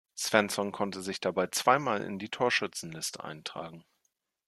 [0.17, 3.85] Svensson konnte sich dabei zwei Mal in die Torschützenliste eintragen.